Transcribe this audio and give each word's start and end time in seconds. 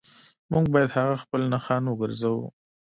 موږ 0.51 0.65
باید 0.73 0.95
هغه 0.97 1.15
خپل 1.23 1.41
نښان 1.53 1.83
وګرځوو 1.87 2.45